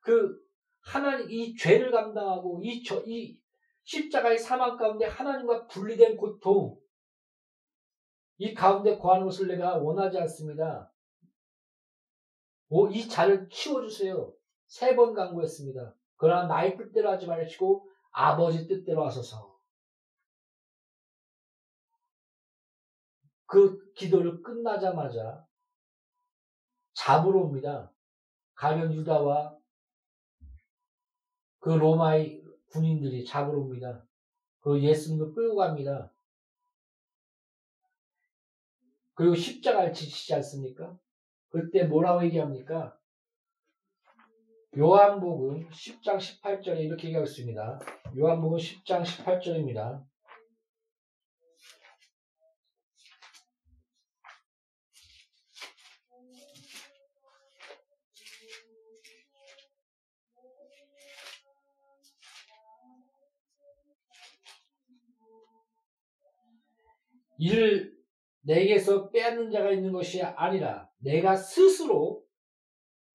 그 0.01 0.41
하나님 0.81 1.31
이 1.31 1.55
죄를 1.55 1.91
감당하고 1.91 2.61
이, 2.63 2.83
저, 2.83 3.03
이 3.07 3.39
십자가의 3.85 4.39
사망 4.39 4.77
가운데 4.77 5.07
하나님과 5.07 5.67
분리된 5.67 6.17
고통 6.17 6.79
이 8.39 8.55
가운데 8.55 8.99
거하는 8.99 9.25
것을 9.27 9.49
내가 9.49 9.77
원하지 9.77 10.19
않습니다. 10.19 10.93
오, 12.69 12.89
이 12.89 13.09
잔을 13.09 13.49
치워주세요. 13.49 14.33
세 14.67 14.95
번 14.95 15.15
강구했습니다. 15.15 15.95
그러나 16.17 16.47
나의 16.47 16.77
뜻대로 16.77 17.11
하지 17.11 17.27
마시고 17.27 17.89
아버지 18.21 18.67
뜻대로 18.67 19.07
하소서. 19.07 19.57
그 23.47 23.93
기도를 23.93 24.43
끝나자마자 24.43 25.47
잡으러 26.95 27.39
옵니다. 27.43 27.93
가면 28.55 28.93
유다와 28.93 29.57
그 31.61 31.71
로마의 31.71 32.43
군인들이 32.73 33.25
잡으러 33.25 33.61
옵니다. 33.61 34.05
그 34.63 34.83
예수님을 34.83 35.33
끌고 35.33 35.55
갑니다. 35.55 36.13
그리고 39.15 39.37
십자가를 39.37 39.93
지치지 39.93 40.35
않습니까? 40.35 40.99
그때 41.51 41.85
뭐라고 41.85 42.25
얘기합니까? 42.25 42.98
요한복음 44.79 45.69
10장 45.71 46.19
18절에 46.19 46.79
이렇게 46.79 47.09
얘기하고 47.09 47.25
있습니다. 47.25 47.81
요한복음 48.17 48.59
10장 48.59 49.03
18절입니다. 49.03 50.07
이를 67.41 67.99
내게서 68.43 69.11
빼앗는 69.11 69.51
자가 69.51 69.73
있는 69.73 69.91
것이 69.91 70.23
아니라 70.23 70.89
내가 70.99 71.35
스스로 71.35 72.23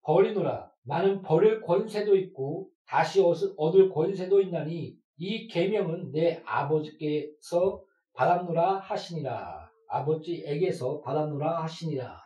버리노라. 0.02 0.73
나는 0.84 1.22
버릴 1.22 1.60
권세도 1.60 2.16
있고 2.16 2.68
다시 2.86 3.20
얻을 3.56 3.88
권세도 3.90 4.40
있나니 4.42 4.96
이 5.16 5.48
계명은 5.48 6.12
내 6.12 6.42
아버지께서 6.44 7.82
받았노라 8.12 8.78
하시니라. 8.78 9.70
아버지에게서 9.88 11.00
받았노라 11.00 11.62
하시니라. 11.62 12.22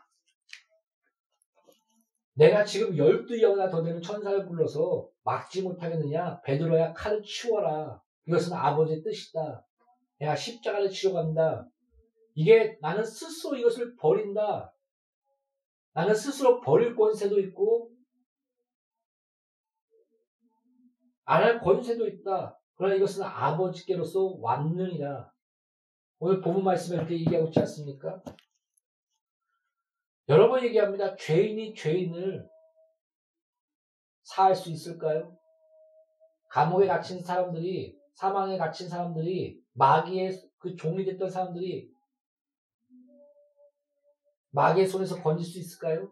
내가 2.35 2.65
지금 2.65 2.97
열두 2.97 3.41
영이나 3.41 3.69
더 3.69 3.83
되는 3.83 4.01
천사를 4.01 4.47
불러서 4.47 5.09
막지 5.25 5.63
못하겠느냐? 5.63 6.41
베드로야 6.43 6.93
칼을 6.93 7.23
치워라. 7.23 8.01
이것은 8.27 8.53
아버지의 8.53 9.03
뜻이다. 9.03 9.65
내가 10.19 10.37
십자가를 10.37 10.89
치러 10.89 11.15
간다. 11.15 11.69
이게 12.35 12.79
나는 12.81 13.05
스스로 13.05 13.57
이것을 13.57 13.97
버린다. 13.97 14.73
나는 15.93 16.15
스스로 16.15 16.61
버릴 16.61 16.95
권세도 16.95 17.41
있고 17.41 17.91
안 21.31 21.43
할 21.43 21.61
권세도 21.61 22.07
있다. 22.07 22.59
그러나 22.75 22.95
이것은 22.95 23.23
아버지께로서 23.23 24.39
왔느니라. 24.41 25.31
오늘 26.21 26.41
본문 26.41 26.65
말씀에 26.65 26.97
이렇게 26.97 27.21
얘기하고 27.21 27.49
있지 27.49 27.61
않습니까? 27.61 28.23
여러 30.31 30.49
번 30.49 30.65
얘기합니다. 30.65 31.17
죄인이 31.17 31.75
죄인을 31.75 32.49
사할 34.23 34.55
수 34.55 34.71
있을까요? 34.71 35.37
감옥에 36.49 36.87
갇힌 36.87 37.23
사람들이, 37.23 37.95
사망에 38.15 38.57
갇힌 38.57 38.89
사람들이, 38.89 39.63
마귀의 39.75 40.51
그 40.57 40.77
종이 40.77 41.05
됐던 41.05 41.29
사람들이 41.29 41.93
마귀의 44.53 44.87
손에서 44.87 45.23
건질 45.23 45.47
수 45.47 45.59
있을까요? 45.59 46.11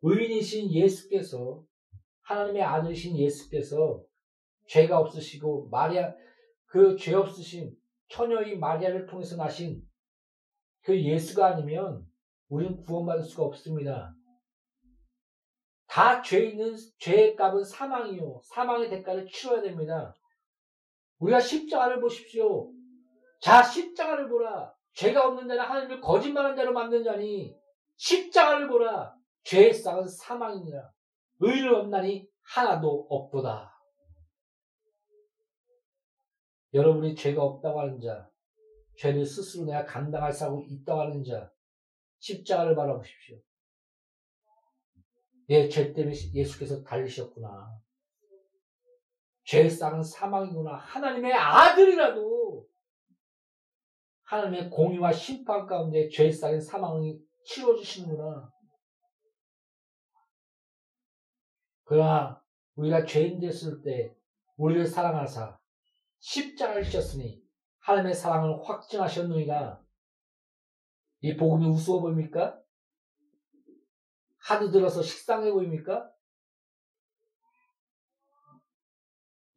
의인이신 0.00 0.72
예수께서 0.72 1.62
하나님의 2.26 2.62
아들이신 2.62 3.16
예수께서 3.16 4.02
죄가 4.68 4.98
없으시고 4.98 5.68
마리아 5.70 6.12
그 6.66 6.96
죄 6.96 7.14
없으신 7.14 7.72
처녀인 8.08 8.60
마리아를 8.60 9.06
통해서 9.06 9.36
나신 9.36 9.80
그 10.82 11.00
예수가 11.00 11.46
아니면 11.46 12.04
우리는 12.48 12.82
구원받을 12.84 13.22
수가 13.24 13.44
없습니다. 13.44 14.14
다 15.88 16.20
죄 16.22 16.44
있는 16.46 16.76
죄의 16.98 17.36
값은 17.36 17.64
사망이요. 17.64 18.40
사망의 18.44 18.90
대가를 18.90 19.26
치러야 19.28 19.62
됩니다. 19.62 20.14
우리가 21.18 21.40
십자가를 21.40 22.00
보십시오. 22.00 22.70
자 23.40 23.62
십자가를 23.62 24.28
보라. 24.28 24.74
죄가 24.94 25.26
없는 25.28 25.46
자는 25.46 25.62
하나님을 25.62 26.00
거짓말한 26.00 26.56
자로 26.56 26.72
만든 26.72 27.04
자니 27.04 27.54
십자가를 27.96 28.66
보라 28.68 29.14
죄의 29.44 29.72
싹은 29.72 30.06
사망이니라 30.08 30.90
의를 31.40 31.74
없나니 31.74 32.28
하나도 32.42 33.06
없도다. 33.10 33.72
여러분이 36.74 37.14
죄가 37.14 37.42
없다고 37.42 37.80
하는 37.80 38.00
자, 38.00 38.28
죄를 38.98 39.24
스스로 39.24 39.64
내가 39.64 39.84
감당할 39.84 40.32
사고 40.32 40.62
있다고 40.68 41.00
하는 41.00 41.24
자, 41.24 41.50
십자가를 42.18 42.74
바라보십시오. 42.74 43.38
내 45.48 45.68
죄 45.68 45.92
때문에 45.92 46.14
예수께서 46.34 46.82
달리셨구나. 46.82 47.78
죄의 49.44 49.70
싹은 49.70 50.02
사망이구나. 50.02 50.74
하나님의 50.76 51.32
아들이라도 51.32 52.66
하나님의 54.24 54.70
공의와 54.70 55.12
심판 55.12 55.66
가운데 55.66 56.08
죄의 56.08 56.32
싹인 56.32 56.60
사망이 56.60 57.16
치러주시는구나. 57.44 58.52
그러나 61.86 62.42
우리가 62.74 63.06
죄인 63.06 63.40
됐을 63.40 63.80
때 63.82 64.14
우리를 64.56 64.86
사랑하사 64.86 65.58
십자가를 66.18 66.82
지셨으니 66.84 67.42
하나님의 67.78 68.14
사랑을 68.14 68.60
확증하셨느니라. 68.64 69.80
이 71.20 71.36
복음이 71.36 71.66
우스워 71.66 72.00
보입니까? 72.00 72.60
하드 74.38 74.72
들어서 74.72 75.00
식상해 75.00 75.52
보입니까? 75.52 76.12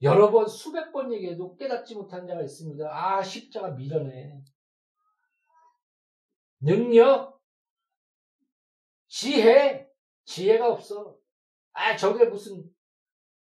여러 0.04 0.32
번 0.32 0.48
수백 0.48 0.92
번 0.92 1.12
얘기해도 1.12 1.56
깨닫지 1.56 1.96
못한 1.96 2.28
자가 2.28 2.44
있습니다. 2.44 2.88
아 2.90 3.24
십자가 3.24 3.72
미련해. 3.72 4.40
능력, 6.62 7.42
지혜, 9.08 9.90
지혜가 10.26 10.72
없어. 10.72 11.18
아, 11.74 11.96
저게 11.96 12.26
무슨 12.26 12.64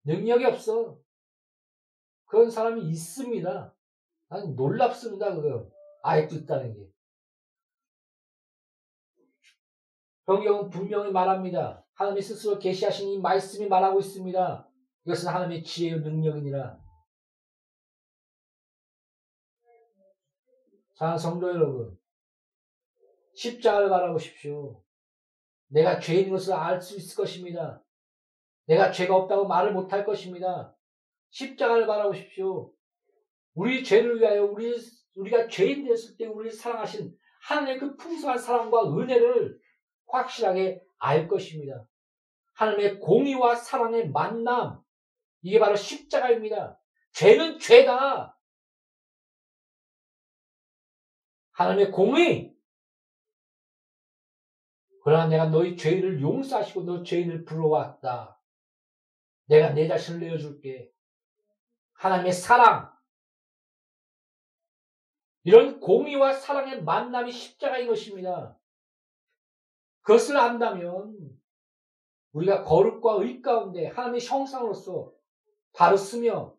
능력이 0.04 0.44
없어. 0.44 0.98
그런 2.26 2.50
사람이 2.50 2.88
있습니다. 2.88 3.74
난 4.28 4.54
놀랍습니다, 4.54 5.34
그거. 5.34 5.70
아직도 6.02 6.36
있다는 6.36 6.74
게. 6.74 6.88
성경은 10.26 10.68
분명히 10.68 11.10
말합니다. 11.10 11.86
하나님이 11.94 12.20
스스로 12.20 12.58
계시하신 12.58 13.08
이 13.08 13.18
말씀이 13.18 13.66
말하고 13.66 13.98
있습니다. 14.00 14.70
이것은 15.06 15.28
하나님의 15.28 15.64
지혜의 15.64 16.00
능력이니라. 16.00 16.78
자, 20.96 21.16
성도 21.16 21.48
여러분. 21.48 21.98
십자가를 23.34 23.88
바라보십시오. 23.88 24.82
내가 25.68 25.98
죄인인 25.98 26.30
것을 26.30 26.52
알 26.52 26.80
수 26.82 26.96
있을 26.96 27.16
것입니다. 27.16 27.82
내가 28.68 28.92
죄가 28.92 29.16
없다고 29.16 29.46
말을 29.46 29.72
못할 29.72 30.04
것입니다. 30.04 30.74
십자가를 31.30 31.86
바라보십시오. 31.86 32.70
우리 33.54 33.82
죄를 33.82 34.20
위하여 34.20 34.44
우리, 34.44 34.74
우리가 35.14 35.48
죄인 35.48 35.84
됐을 35.84 36.16
때 36.16 36.26
우리를 36.26 36.52
사랑하신 36.52 37.16
하나님의 37.42 37.78
그 37.78 37.96
풍성한 37.96 38.38
사랑과 38.38 38.94
은혜를 38.94 39.58
확실하게 40.06 40.82
알 40.98 41.28
것입니다. 41.28 41.86
하나님의 42.54 43.00
공의와 43.00 43.54
사랑의 43.54 44.10
만남. 44.10 44.80
이게 45.40 45.58
바로 45.58 45.74
십자가입니다. 45.74 46.78
죄는 47.12 47.58
죄다. 47.58 48.38
하나님의 51.52 51.90
공의. 51.90 52.54
그러나 55.04 55.26
내가 55.26 55.46
너희 55.46 55.74
죄를 55.76 56.20
용서하시고 56.20 56.82
너 56.84 57.02
죄인을 57.02 57.46
불러왔다. 57.46 58.37
내가 59.48 59.70
내 59.70 59.88
자신을 59.88 60.20
내어줄게. 60.20 60.92
하나님의 61.94 62.32
사랑. 62.32 62.96
이런 65.42 65.80
공의와 65.80 66.34
사랑의 66.34 66.82
만남이 66.82 67.32
십자가인 67.32 67.88
것입니다. 67.88 68.56
그것을 70.02 70.36
안다면 70.36 71.16
우리가 72.32 72.62
거룩과 72.62 73.22
의 73.22 73.40
가운데 73.40 73.86
하나님의 73.86 74.20
형상으로서 74.20 75.12
바로 75.72 75.96
쓰며 75.96 76.54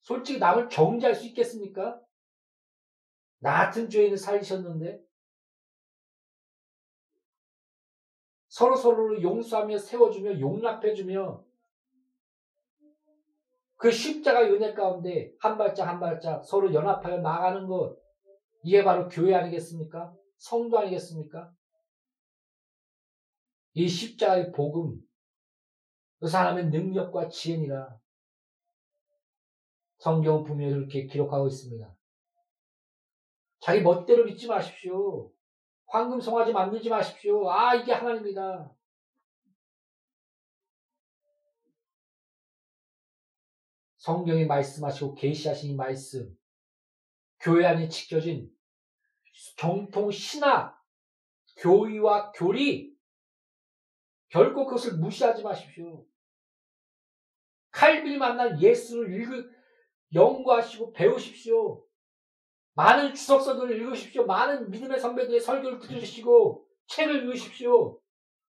솔직히 0.00 0.38
남을 0.38 0.70
정죄할 0.70 1.14
수 1.14 1.26
있겠습니까? 1.26 2.00
나 3.38 3.66
같은 3.66 3.88
죄인을 3.90 4.16
살리셨는데 4.16 5.02
서로 8.48 8.76
서로를 8.76 9.22
용서하며 9.22 9.78
세워주며 9.78 10.40
용납해주며 10.40 11.49
그 13.80 13.90
십자가 13.90 14.42
은혜 14.42 14.74
가운데 14.74 15.32
한 15.40 15.56
발짝 15.56 15.88
한 15.88 15.98
발짝 15.98 16.44
서로 16.44 16.72
연합하여 16.74 17.22
나가는 17.22 17.66
것 17.66 17.96
이게 18.62 18.84
바로 18.84 19.08
교회 19.08 19.34
아니겠습니까? 19.34 20.14
성도 20.36 20.78
아니겠습니까? 20.78 21.50
이 23.72 23.88
십자가의 23.88 24.52
복음 24.52 25.00
그 26.18 26.28
사람의 26.28 26.66
능력과 26.66 27.30
지혜니라 27.30 27.98
성경은 29.96 30.44
분명히 30.44 30.74
그렇게 30.74 31.06
기록하고 31.06 31.46
있습니다. 31.46 31.96
자기 33.60 33.80
멋대로 33.80 34.24
믿지 34.26 34.46
마십시오. 34.46 35.32
황금 35.86 36.20
송아지 36.20 36.52
만들지 36.52 36.90
마십시오. 36.90 37.50
아, 37.50 37.74
이게 37.74 37.92
하나님이다. 37.92 38.74
성경이 44.00 44.46
말씀하시고 44.46 45.14
계시하신 45.14 45.72
이 45.72 45.74
말씀, 45.74 46.34
교회 47.38 47.66
안에 47.66 47.88
지켜진 47.88 48.50
정통 49.58 50.10
신학, 50.10 50.82
교의와 51.58 52.32
교리, 52.32 52.94
결코 54.28 54.64
그것을 54.64 54.96
무시하지 54.96 55.42
마십시오. 55.42 56.06
칼빈이 57.72 58.16
만난 58.16 58.60
예수를 58.60 59.12
읽으, 59.12 59.50
연구하시고 60.14 60.92
배우십시오. 60.92 61.84
많은 62.74 63.14
주석서들을 63.14 63.76
읽으십시오. 63.76 64.24
많은 64.24 64.70
믿음의 64.70 64.98
선배들의 64.98 65.40
설교를 65.40 65.78
들으시고 65.78 66.66
책을 66.86 67.24
읽으십시오. 67.24 68.00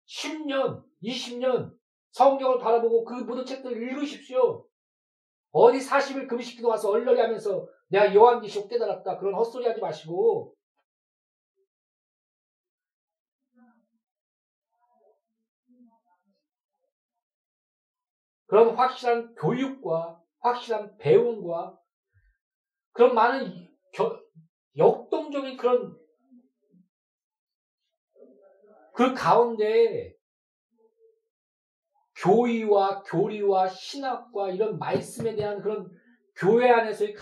10년, 0.06 0.84
20년 1.02 1.74
성경을 2.10 2.58
바라보고 2.58 3.04
그 3.04 3.14
모든 3.14 3.46
책들을 3.46 3.82
읽으십시오. 3.82 4.69
어디 5.52 5.78
40일 5.78 6.28
금식기도 6.28 6.68
와서 6.68 6.90
얼렁이 6.90 7.20
하면서 7.20 7.66
내가 7.88 8.14
요한계시록 8.14 8.68
깨달았다. 8.68 9.18
그런 9.18 9.34
헛소리 9.34 9.66
하지 9.66 9.80
마시고 9.80 10.54
그런 18.46 18.74
확실한 18.74 19.34
교육과 19.36 20.20
확실한 20.40 20.96
배움과 20.98 21.78
그런 22.92 23.14
많은 23.14 23.68
겨, 23.92 24.20
역동적인 24.76 25.56
그런 25.56 25.96
그 28.92 29.14
가운데 29.14 30.19
교의와 32.22 33.02
교리와 33.02 33.68
신학과 33.68 34.50
이런 34.50 34.78
말씀에 34.78 35.34
대한 35.34 35.60
그런 35.60 35.90
교회 36.36 36.70
안에서의 36.70 37.14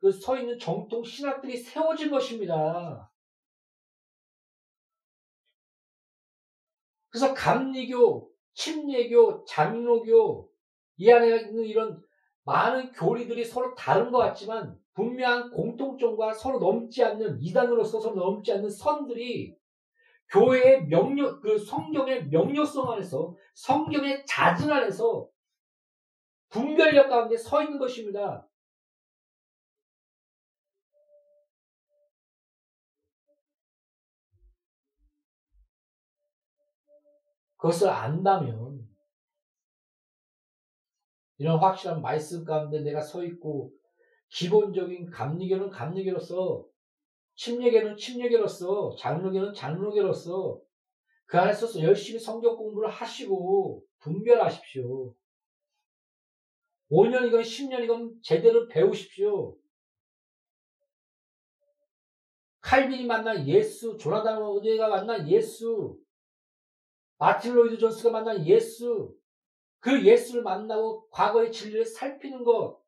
그서 0.00 0.38
있는 0.38 0.58
정통 0.58 1.02
신학들이 1.04 1.56
세워진 1.56 2.10
것입니다. 2.10 3.10
그래서 7.10 7.34
감리교, 7.34 8.30
침례교, 8.54 9.44
장로교 9.44 10.50
이 10.96 11.10
안에 11.10 11.40
있는 11.40 11.64
이런 11.64 12.02
많은 12.44 12.92
교리들이 12.92 13.44
서로 13.44 13.74
다른 13.74 14.10
것 14.10 14.18
같지만 14.18 14.78
분명한 14.94 15.50
공통점과 15.50 16.32
서로 16.32 16.58
넘지 16.58 17.04
않는 17.04 17.40
이단으로서 17.40 18.00
서로 18.00 18.16
넘지 18.16 18.52
않는 18.52 18.70
선들이 18.70 19.56
교회의 20.30 20.86
명령, 20.86 21.40
그 21.40 21.58
성경의 21.58 22.28
명료성 22.28 22.92
안에서 22.92 23.34
성경의 23.54 24.26
자증 24.26 24.70
안에서 24.70 25.28
분별력 26.50 27.08
가운데 27.08 27.36
서 27.36 27.62
있는 27.62 27.78
것입니다. 27.78 28.46
그것을 37.56 37.88
안다면 37.88 38.88
이런 41.38 41.58
확실한 41.58 42.02
말씀 42.02 42.44
가운데 42.44 42.80
내가 42.80 43.00
서 43.00 43.24
있고 43.24 43.72
기본적인 44.28 45.10
감리교는 45.10 45.70
감리교로서 45.70 46.64
침례교는 47.38 47.96
침례교로서 47.96 48.96
장로교는 48.98 49.54
장로교로서 49.54 50.60
그 51.24 51.38
안에서 51.38 51.80
열심히 51.82 52.18
성경 52.18 52.56
공부를 52.56 52.90
하시고 52.90 53.82
분별하십시오. 54.00 55.14
5년이건 56.90 57.40
10년이건 57.42 58.22
제대로 58.22 58.66
배우십시오. 58.66 59.56
칼빈이 62.60 63.06
만난 63.06 63.46
예수, 63.46 63.96
조나단 63.96 64.42
오데가 64.42 64.88
만난 64.88 65.28
예수, 65.28 65.96
마틴 67.18 67.54
로이드 67.54 67.78
존스가 67.78 68.10
만난 68.10 68.44
예수, 68.46 69.14
그 69.78 70.04
예수를 70.04 70.42
만나고 70.42 71.08
과거의 71.10 71.52
진리를 71.52 71.84
살피는 71.84 72.42
것, 72.42 72.82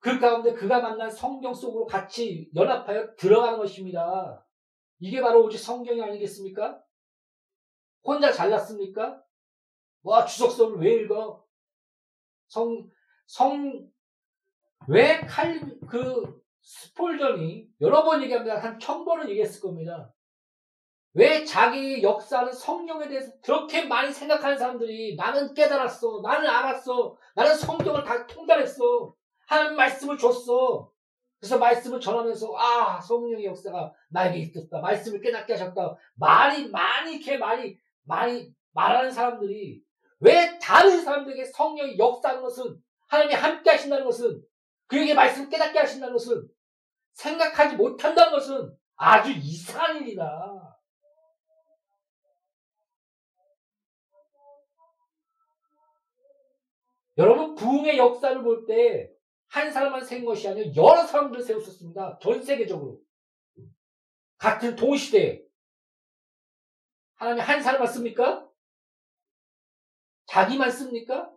그 0.00 0.18
가운데 0.20 0.52
그가 0.54 0.80
만난 0.80 1.10
성경 1.10 1.52
속으로 1.54 1.86
같이 1.86 2.50
연합하여 2.54 3.14
들어가는 3.16 3.58
것입니다. 3.58 4.44
이게 5.00 5.20
바로 5.20 5.44
오직 5.44 5.58
성경이 5.58 6.02
아니겠습니까? 6.02 6.80
혼자 8.04 8.32
잘났습니까? 8.32 9.22
와, 10.02 10.24
주석서를 10.24 10.78
왜 10.78 10.94
읽어? 11.02 11.44
성, 12.48 12.88
성, 13.26 13.88
왜 14.86 15.20
칼, 15.20 15.60
그, 15.88 16.38
스폴전이 16.62 17.68
여러 17.80 18.04
번 18.04 18.22
얘기합니다. 18.22 18.58
한 18.58 18.78
천 18.78 19.04
번은 19.04 19.28
얘기했을 19.30 19.60
겁니다. 19.60 20.12
왜 21.14 21.44
자기 21.44 22.02
역사는 22.02 22.52
성경에 22.52 23.08
대해서 23.08 23.32
그렇게 23.42 23.84
많이 23.86 24.12
생각하는 24.12 24.56
사람들이 24.56 25.16
나는 25.16 25.54
깨달았어. 25.54 26.20
나는 26.22 26.46
알았어. 26.48 27.16
나는 27.34 27.56
성경을 27.56 28.04
다 28.04 28.26
통달했어. 28.26 29.14
하나님 29.48 29.76
말씀을 29.76 30.18
줬어. 30.18 30.92
그래서 31.40 31.58
말씀을 31.58 32.00
전하면서 32.00 32.54
아 32.54 33.00
성령의 33.00 33.46
역사가 33.46 33.92
나에게 34.10 34.40
있었다. 34.40 34.80
말씀을 34.80 35.22
깨닫게 35.22 35.54
하셨다. 35.54 35.96
말이 36.16 36.68
많이 36.68 37.16
이렇게 37.16 37.38
많이 37.38 37.78
많이 38.02 38.52
말하는 38.72 39.10
사람들이 39.10 39.82
왜 40.20 40.58
다른 40.58 41.00
사람들에게 41.02 41.46
성령이 41.46 41.96
역사하는 41.96 42.42
것은 42.42 42.78
하나님이 43.08 43.34
함께 43.34 43.70
하신다는 43.70 44.04
것은 44.04 44.42
그에게 44.86 45.14
말씀을 45.14 45.48
깨닫게 45.48 45.78
하신다는 45.78 46.12
것은 46.12 46.46
생각하지 47.14 47.76
못한다는 47.76 48.32
것은 48.32 48.76
아주 48.96 49.30
이상한 49.32 50.02
일이다. 50.02 50.78
여러분 57.16 57.54
부흥의 57.54 57.96
역사를 57.96 58.42
볼때 58.42 59.17
한 59.48 59.70
사람만 59.70 60.04
세운 60.04 60.24
것이 60.24 60.48
아니라 60.48 60.70
여러 60.76 61.04
사람들을 61.04 61.42
세웠었습니다. 61.42 62.18
전 62.20 62.42
세계적으로. 62.42 63.00
같은 64.36 64.76
동시대에. 64.76 65.42
하나님 67.14 67.42
한 67.42 67.62
사람만 67.62 67.88
씁니까? 67.88 68.48
자기만 70.26 70.70
씁니까? 70.70 71.32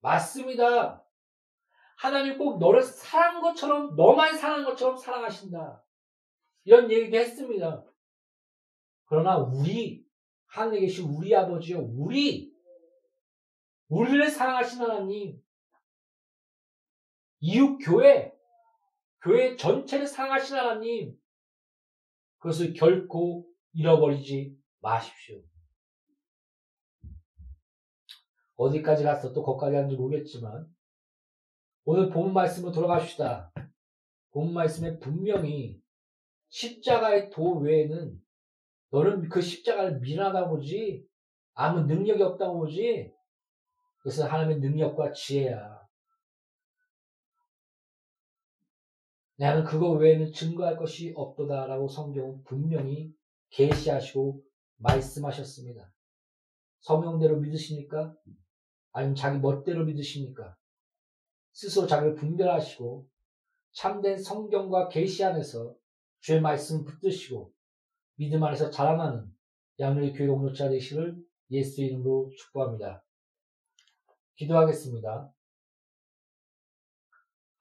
맞습니다. 0.00 1.04
하나님 1.96 2.36
꼭 2.38 2.58
너를 2.58 2.82
사랑한 2.82 3.40
것처럼, 3.42 3.94
너만 3.94 4.36
사랑한 4.36 4.64
것처럼 4.64 4.96
사랑하신다. 4.96 5.84
이런 6.64 6.90
얘기도 6.90 7.16
했습니다. 7.16 7.84
그러나 9.04 9.36
우리, 9.38 10.04
하늘에 10.46 10.80
계신 10.80 11.04
우리 11.04 11.34
아버지요, 11.36 11.80
우리, 11.80 12.52
우리를 13.88 14.28
사랑하신 14.28 14.80
하나님, 14.80 15.43
이웃 17.46 17.76
교회, 17.76 18.34
교회 19.20 19.54
전체를 19.54 20.06
사랑하신 20.06 20.56
하나님, 20.56 21.14
그것을 22.38 22.72
결코 22.72 23.46
잃어버리지 23.74 24.56
마십시오. 24.80 25.42
어디까지 28.56 29.04
갔어? 29.04 29.34
또 29.34 29.42
거기까지 29.42 29.74
갔는지 29.74 29.96
모르겠지만, 29.96 30.66
오늘 31.84 32.08
본 32.08 32.32
말씀으로 32.32 32.72
돌아갑시다. 32.72 33.52
본 34.30 34.54
말씀에 34.54 34.98
분명히 34.98 35.78
십자가의 36.48 37.28
도 37.28 37.58
외에는 37.58 38.18
너는 38.88 39.28
그 39.28 39.42
십자가를 39.42 40.00
미련하다고 40.00 40.56
보지, 40.56 41.06
아무 41.52 41.82
능력이 41.82 42.22
없다고 42.22 42.60
보지, 42.60 43.12
그것은 43.98 44.28
하나님의 44.28 44.60
능력과 44.60 45.12
지혜야. 45.12 45.83
나는 49.36 49.64
그거 49.64 49.90
외에는 49.92 50.32
증거할 50.32 50.76
것이 50.76 51.12
없도다라고 51.16 51.88
성경은 51.88 52.44
분명히 52.44 53.12
계시하시고 53.50 54.42
말씀하셨습니다. 54.76 55.92
성령대로 56.80 57.38
믿으십니까? 57.40 58.14
아니면 58.92 59.14
자기 59.16 59.38
멋대로 59.38 59.84
믿으십니까? 59.84 60.56
스스로 61.52 61.86
자기를 61.86 62.14
분별하시고 62.14 63.08
참된 63.72 64.18
성경과 64.18 64.88
계시 64.88 65.24
안에서 65.24 65.74
주의 66.20 66.40
말씀 66.40 66.84
붙드시고 66.84 67.52
믿음 68.16 68.42
안에서 68.44 68.70
자라나는 68.70 69.26
양육의 69.80 70.12
교회 70.12 70.28
공동체 70.28 70.68
되시를 70.68 71.16
예수 71.50 71.82
이름으로 71.82 72.30
축복합니다. 72.36 73.04
기도하겠습니다. 74.36 75.33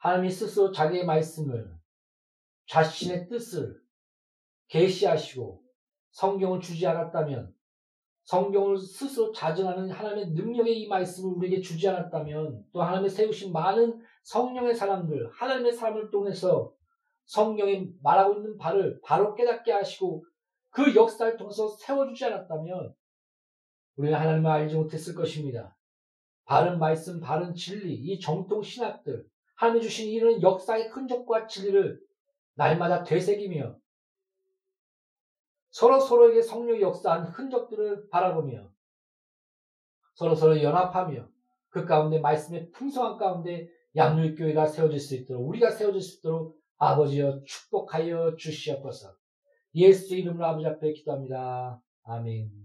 하나님이 0.04 0.30
스스로 0.32 0.70
자기의 0.74 1.06
말씀을 1.06 1.74
자신의 2.68 3.30
뜻을 3.30 3.82
계시하시고 4.68 5.64
성경을 6.12 6.60
주지 6.60 6.86
않았다면 6.86 7.56
성경을 8.26 8.78
스스로 8.78 9.32
자증하는 9.32 9.90
하나님의 9.90 10.32
능력의 10.32 10.78
이 10.78 10.88
말씀을 10.90 11.38
우리에게 11.38 11.62
주지 11.62 11.88
않았다면 11.88 12.66
또 12.74 12.84
하나님의 12.84 13.10
세우신 13.10 13.54
많은 13.54 14.02
성령의 14.24 14.76
사람들 14.76 15.32
하나님의 15.32 15.72
사람을 15.72 16.12
통해서 16.12 16.74
성경이 17.24 17.94
말하고 18.02 18.36
있는 18.36 18.58
바를 18.58 19.00
바로 19.06 19.34
깨닫게 19.36 19.72
하시고 19.72 20.26
그 20.72 20.94
역사를 20.96 21.38
통해서 21.38 21.70
세워주지 21.70 22.26
않았다면 22.26 22.94
우리는 23.96 24.20
하나님을 24.20 24.52
알지 24.52 24.76
못했을 24.76 25.16
것입니다. 25.16 25.78
바른 26.44 26.78
말씀, 26.78 27.22
바른 27.22 27.56
진리, 27.56 27.94
이 27.94 28.20
정통 28.20 28.62
신학들, 28.62 29.32
하나님 29.56 29.82
주신 29.82 30.10
이런 30.10 30.42
역사의 30.42 30.90
흔적과 30.90 31.48
진리를 31.48 32.02
날마다 32.56 33.04
되새기며 33.04 33.78
서로 35.70 36.00
서로에게 36.00 36.42
성령의 36.42 36.82
역사한 36.82 37.28
흔적들을 37.30 38.10
바라보며 38.10 38.72
서로 40.14 40.36
서로 40.36 40.62
연합하며 40.62 41.28
그 41.70 41.86
가운데 41.86 42.20
말씀의 42.20 42.70
풍성한 42.72 43.18
가운데 43.18 43.68
양육교회가 43.96 44.68
세워질 44.68 45.00
수 45.00 45.16
있도록 45.16 45.48
우리가 45.48 45.72
세워질 45.72 46.02
수 46.02 46.20
있도록 46.20 46.60
아버지여 46.78 47.42
축복하여 47.46 48.36
주시옵소서. 48.36 49.16
예수 49.76 50.16
이름으로 50.16 50.46
아버지 50.46 50.68
앞에 50.68 50.94
기도합니다. 50.94 51.82
아멘. 52.04 52.63